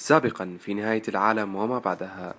[0.00, 2.34] سابقا في نهاية العالم وما بعدها.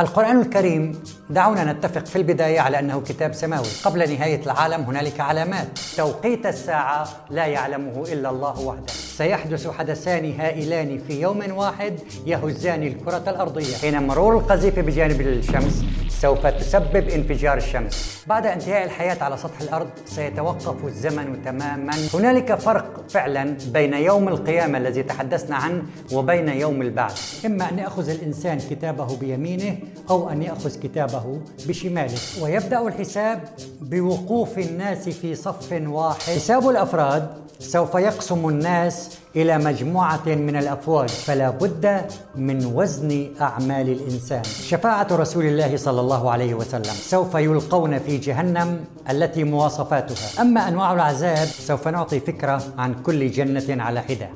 [0.00, 3.66] القرآن الكريم دعونا نتفق في البداية على أنه كتاب سماوي.
[3.84, 5.78] قبل نهاية العالم هنالك علامات.
[5.96, 8.86] توقيت الساعة لا يعلمه إلا الله وحده.
[8.86, 13.76] سيحدث حدثان هائلان في يوم واحد يهزان الكرة الأرضية.
[13.76, 15.84] حين مرور القذيفة بجانب الشمس
[16.24, 18.24] سوف تسبب انفجار الشمس.
[18.26, 21.92] بعد انتهاء الحياة على سطح الأرض سيتوقف الزمن تماما.
[22.14, 27.44] هنالك فرق فعلا بين يوم القيامة الذي تحدثنا عنه وبين يوم البعث.
[27.46, 29.78] إما أن يأخذ الإنسان كتابه بيمينه
[30.10, 32.18] أو أن يأخذ كتابه بشماله.
[32.42, 33.40] ويبدأ الحساب
[33.80, 36.20] بوقوف الناس في صف واحد.
[36.20, 42.00] حساب الأفراد سوف يقسم الناس إلى مجموعة من الأفواج فلا بد
[42.36, 44.44] من وزن أعمال الإنسان.
[44.44, 50.40] شفاعة رسول الله صلى الله عليه وسلم سوف يلقون في جهنم التي مواصفاتها.
[50.40, 54.28] أما أنواع العذاب سوف نعطي فكرة عن كل جنة على حدة.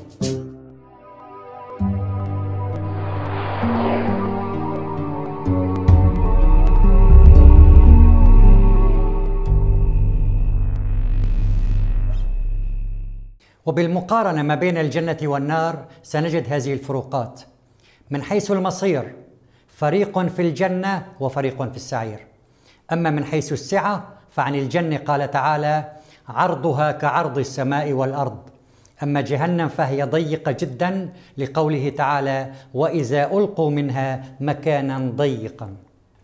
[13.68, 17.40] وبالمقارنة ما بين الجنة والنار سنجد هذه الفروقات.
[18.10, 19.14] من حيث المصير
[19.68, 22.26] فريق في الجنة وفريق في السعير.
[22.92, 25.92] أما من حيث السعة فعن الجنه قال تعالى
[26.28, 28.38] عرضها كعرض السماء والأرض.
[29.02, 35.76] أما جهنم فهي ضيقة جدا لقوله تعالى وإذا ألقوا منها مكانا ضيقا.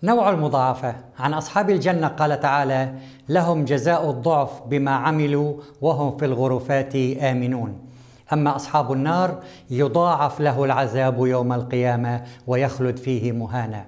[0.05, 0.95] نوع المضاعفة.
[1.19, 2.95] عن أصحاب الجنة قال تعالى
[3.29, 7.79] لهم جزاء الضعف بما عملوا وهم في الغرفات آمنون.
[8.33, 9.39] أما أصحاب النار
[9.71, 13.85] يضاعف له العذاب يوم القيامة ويخلد فيه مهانا.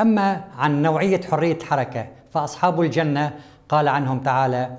[0.00, 3.32] أما عن نوعية حرية حركة فأصحاب الجنة
[3.68, 4.70] قال عنهم تعالى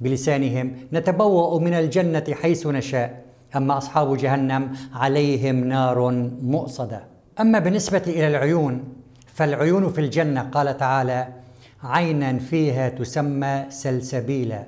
[0.00, 3.24] بلسانهم نتبوأ من الجنة حيث نشاء.
[3.56, 6.10] أما أصحاب جهنم عليهم نار
[6.42, 7.04] مؤصدة.
[7.40, 8.84] أما بالنسبة إلى العيون
[9.34, 11.28] فالعيون في الجنة قال تعالى
[11.84, 14.64] عينا فيها تسمى سلسبيلا.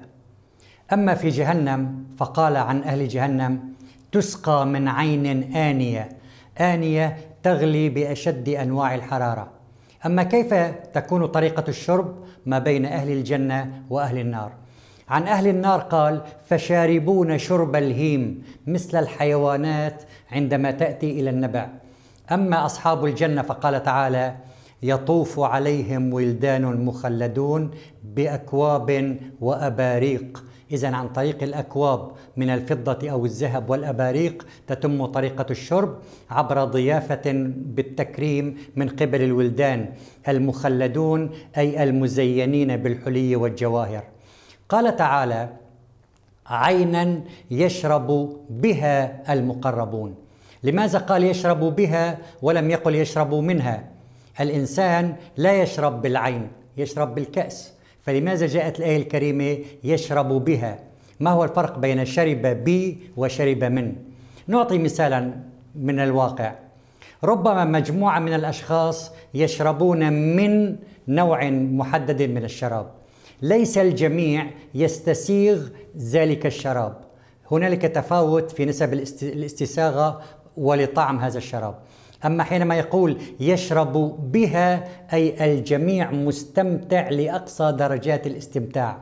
[0.93, 3.61] أما في جهنم فقال عن أهل جهنم
[4.13, 6.09] تسقى من عين آنية.
[6.61, 9.49] آنية تغلي بأشد أنواع الحرارة.
[10.07, 10.55] أما كيف
[10.95, 14.53] تكون طريقة الشرب ما بين أهل الجنة وأهل النار؟
[15.09, 20.03] عن أهل النار قال فشاربون شرب الهيم مثل الحيوانات
[20.33, 21.69] عندما تأتي إلى النبع.
[22.33, 24.35] أما أصحاب الجنة فقال تعالى
[24.83, 27.71] يطوف عليهم ولدان مخلدون
[28.05, 30.45] بأكواب وأباريق.
[30.73, 35.99] اذا عن طريق الأكواب من الفضة أو الذهب والأباريق تتم طريقة الشرب
[36.31, 37.23] عبر ضيافة
[37.57, 39.89] بالتكريم من قبل الولدان
[40.29, 44.05] المخلدون أي المزينين بالحلي والجواهر.
[44.69, 45.49] قال تعالى
[46.47, 50.15] عينا يشرب بها المقربون.
[50.63, 53.92] لماذا قال يشرب بها ولم يقل يشرب منها؟
[54.41, 57.73] الإنسان لا يشرب بالعين يشرب بالكأس.
[58.03, 60.79] فلماذا جاءت الآية الكريمة يشرب بها؟
[61.21, 63.95] ما هو الفرق بين شرب بي وشرب من؟
[64.47, 65.35] نعطي مثالا
[65.75, 66.55] من الواقع.
[67.25, 70.77] ربما مجموعة من الأشخاص يشربون من
[71.09, 72.91] نوع محدد من الشراب.
[73.43, 76.97] ليس الجميع يستسيغ ذلك الشراب.
[77.51, 78.93] هنالك تفاوت في نسب
[79.23, 80.23] الاستساغة
[80.57, 81.75] ولطعم هذا الشراب.
[82.25, 83.93] أما حينما يقول يشرب
[84.33, 88.99] بها أي الجميع مستمتع لأقصى درجات الاستمتاع.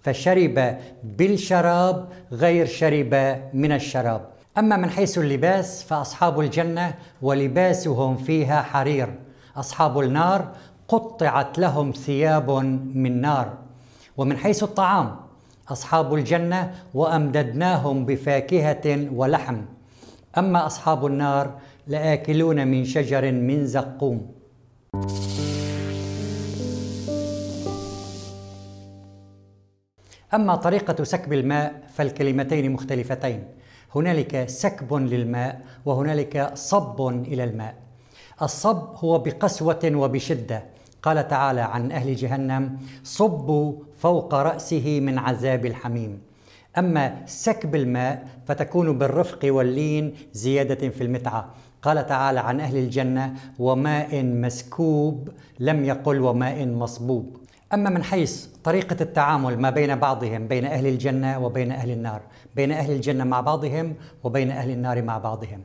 [0.00, 4.28] فشرب بالشراب غير شرب من الشراب.
[4.58, 9.14] أما من حيث اللباس فأصحاب الجنة ولباسهم فيها حرير.
[9.56, 10.48] أصحاب النار
[10.88, 12.50] قطعت لهم ثياب
[12.94, 13.52] من نار.
[14.16, 15.16] ومن حيث الطعام
[15.68, 19.56] أصحاب الجنة وأمددناهم بفاكهة ولحم.
[20.38, 21.50] أما أصحاب النار
[21.86, 24.32] لآكلون من شجر من زقوم.
[30.34, 33.44] أما طريقة سكب الماء فالكلمتين مختلفتين.
[33.94, 37.74] هنالك سكب للماء وهنالك صب إلى الماء.
[38.42, 40.64] الصب هو بقسوة وبشدة.
[41.02, 46.20] قال تعالى عن أهل جهنم صبوا فوق رأسه من عذاب الحميم.
[46.78, 51.54] أما سكب الماء فتكون بالرفق واللين زيادة في المتعة.
[51.84, 55.28] قال تعالى عن أهل الجنة وماء مسكوب
[55.60, 57.36] لم يقل وماء مصبوب.
[57.74, 62.20] أما من حيث طريقة التعامل ما بين بعضهم بين أهل الجنة وبين أهل النار
[62.56, 63.94] بين أهل الجنة مع بعضهم
[64.24, 65.62] وبين أهل النار مع بعضهم.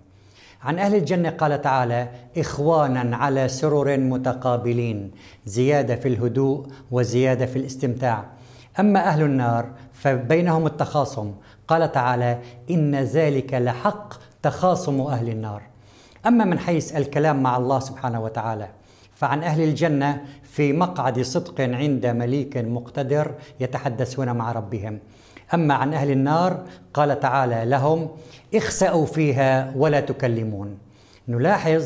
[0.64, 5.12] عن أهل الجنة قال تعالى إخوانا على سرر متقابلين
[5.46, 8.26] زيادة في الهدوء وزيادة في الاستمتاع.
[8.80, 11.34] أما أهل النار فبينهم التخاصم.
[11.68, 12.40] قال تعالى
[12.72, 15.69] إن ذلك لحق تخاصم أهل النار.
[16.28, 18.68] أما من حيث الكلام مع الله سبحانه وتعالى
[19.16, 25.00] فعن أهل الجنة في مقعد صدق عند مليك مقتدر يتحدثون مع ربهم.
[25.54, 26.64] أما عن أهل النار
[26.94, 28.10] قال تعالى لهم
[28.56, 30.78] اخسأوا فيها ولا تكلمون
[31.28, 31.84] نلاحظ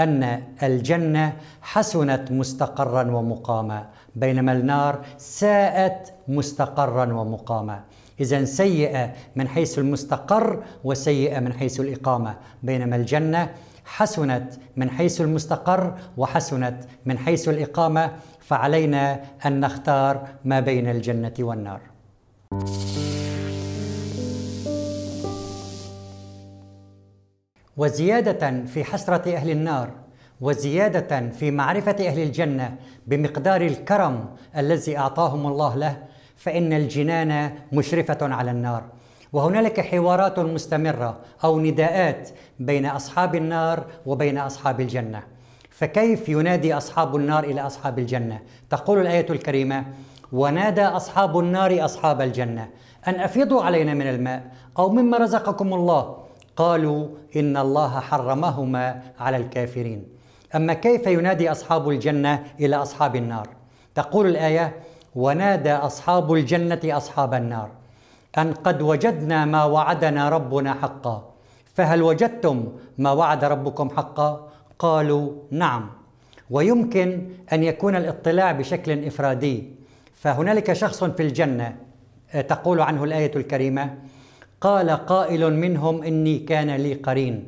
[0.00, 1.32] أن الجنة
[1.62, 3.86] حسنت مستقرا ومقاما
[4.16, 7.80] بينما النار ساءت مستقرا ومقاما.
[8.20, 12.36] إذا سيئة من حيث المستقر وسيئة من حيث الإقامة.
[12.62, 13.50] بينما الجنة
[13.84, 21.80] حسنت من حيث المستقر وحسنت من حيث الإقامة فعلينا أن نختار ما بين الجنة والنار.
[27.76, 29.90] وزيادة في حسرة أهل النار
[30.40, 32.76] وزيادة في معرفة أهل الجنة
[33.06, 34.24] بمقدار الكرم
[34.56, 36.09] الذي أعطاهم الله له
[36.40, 38.82] فإن الجنان مشرفة على النار.
[39.32, 42.28] وهنالك حوارات مستمرة أو نداءات
[42.58, 45.22] بين أصحاب النار وبين أصحاب الجنة.
[45.70, 48.38] فكيف ينادي أصحاب النار إلى أصحاب الجنة؟
[48.70, 49.84] تقول الآية الكريمة
[50.32, 52.68] ونادى أصحاب النار أصحاب الجنة.
[53.08, 54.42] أن أفيضوا علينا من الماء
[54.78, 56.16] أو مما رزقكم الله.
[56.56, 60.04] قالوا إن الله حرمهما على الكافرين.
[60.54, 63.48] أما كيف ينادي أصحاب الجنة إلى أصحاب النار؟
[63.94, 64.74] تقول الآية
[65.14, 67.68] ونادى أصحاب الجنة أصحاب النار
[68.38, 71.30] أن قد وجدنا ما وعدنا ربنا حقا.
[71.74, 72.68] فهل وجدتم
[72.98, 74.48] ما وعد ربكم حقا؟
[74.78, 75.90] قالوا نعم.
[76.50, 79.70] ويمكن أن يكون الاطلاع بشكل إفرادي.
[80.14, 81.76] فهنالك شخص في الجنة
[82.48, 83.94] تقول عنه الآية الكريمة
[84.60, 87.46] قال قائل منهم إني كان لي قرين.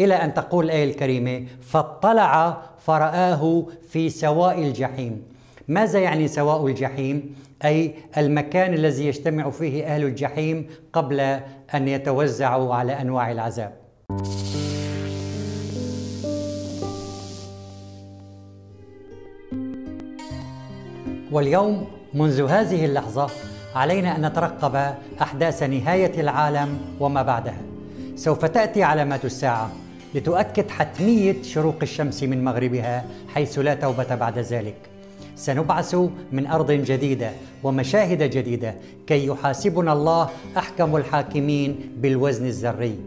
[0.00, 5.33] إلى أن تقول الآية الكريمة فاطلع فرآه في سواء الجحيم.
[5.68, 11.20] ماذا يعني سواء الجحيم؟ أي المكان الذي يجتمع فيه أهل الجحيم قبل
[11.74, 13.72] أن يتوزعوا على أنواع العذاب.
[21.32, 23.30] واليوم منذ هذه اللحظة
[23.74, 27.62] علينا أن نترقب أحداث نهاية العالم وما بعدها.
[28.16, 29.70] سوف تأتي علامات الساعة
[30.14, 34.93] لتؤكد حتمية شروق الشمس من مغربها حيث لا توبة بعد ذلك.
[35.36, 35.96] سنبعث
[36.32, 37.30] من أرض جديدة
[37.62, 38.74] ومشاهد جديدة
[39.06, 42.98] كي يحاسبنا الله أحكم الحاكمين بالوزن الذري.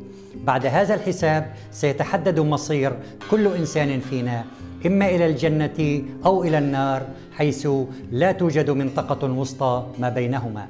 [0.44, 2.92] بعد هذا الحساب سيتحدد مصير
[3.32, 4.46] كل إنسان فينا
[4.86, 7.02] إما إلى الجنة أو إلى النار
[7.38, 7.68] حيث
[8.12, 10.68] لا توجد منطقة وسطى ما بينهما.